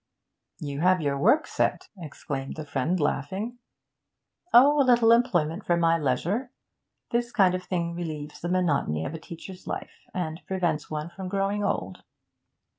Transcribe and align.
'You 0.57 0.79
have 0.79 0.99
your 0.99 1.15
work 1.15 1.45
set!' 1.45 1.87
exclaimed 1.95 2.55
the 2.55 2.65
friend, 2.65 2.99
laughing. 2.99 3.59
'Oh, 4.51 4.81
a 4.81 4.83
little 4.83 5.11
employment 5.11 5.63
for 5.63 5.77
my 5.77 5.99
leisure! 5.99 6.49
This 7.11 7.31
kind 7.31 7.53
of 7.53 7.61
thing 7.61 7.93
relieves 7.93 8.41
the 8.41 8.49
monotony 8.49 9.05
of 9.05 9.13
a 9.13 9.19
teacher's 9.19 9.67
life, 9.67 10.07
and 10.11 10.41
prevents 10.47 10.89
one 10.89 11.11
from 11.11 11.27
growing 11.29 11.63
old.' 11.63 12.01